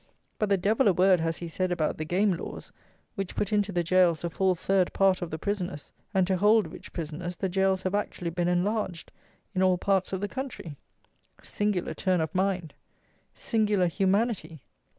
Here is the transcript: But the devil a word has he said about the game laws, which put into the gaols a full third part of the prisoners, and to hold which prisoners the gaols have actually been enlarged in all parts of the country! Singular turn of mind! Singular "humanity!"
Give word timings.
But 0.39 0.49
the 0.49 0.57
devil 0.57 0.87
a 0.87 0.93
word 0.93 1.19
has 1.19 1.37
he 1.37 1.47
said 1.47 1.71
about 1.71 1.99
the 1.99 2.05
game 2.05 2.33
laws, 2.33 2.71
which 3.13 3.35
put 3.35 3.53
into 3.53 3.71
the 3.71 3.83
gaols 3.83 4.23
a 4.23 4.31
full 4.31 4.55
third 4.55 4.91
part 4.93 5.21
of 5.21 5.29
the 5.29 5.37
prisoners, 5.37 5.93
and 6.11 6.25
to 6.25 6.37
hold 6.37 6.65
which 6.65 6.91
prisoners 6.91 7.35
the 7.35 7.47
gaols 7.49 7.83
have 7.83 7.93
actually 7.93 8.31
been 8.31 8.47
enlarged 8.47 9.11
in 9.53 9.61
all 9.61 9.77
parts 9.77 10.11
of 10.11 10.19
the 10.19 10.27
country! 10.27 10.75
Singular 11.43 11.93
turn 11.93 12.19
of 12.19 12.33
mind! 12.33 12.73
Singular 13.35 13.85
"humanity!" 13.85 14.63